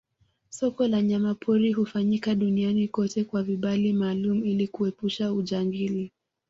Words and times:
Soko 0.49 0.87
la 0.87 1.01
nyama 1.01 1.35
pori 1.35 1.71
hufanyika 1.73 2.35
Duniani 2.35 2.87
kote 2.87 3.23
kwa 3.23 3.43
vibali 3.43 3.93
maalumu 3.93 4.45
ili 4.45 4.67
kuepusha 4.67 5.33
ujangili 5.33 6.11